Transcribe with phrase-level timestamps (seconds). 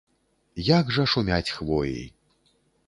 [0.79, 2.03] Як жа шумяць хвоі!